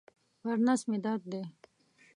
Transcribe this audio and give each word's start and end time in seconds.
پر 0.41 0.57
نس 0.65 0.81
مي 0.89 0.97
درد 1.05 1.23
دی. 1.31 1.41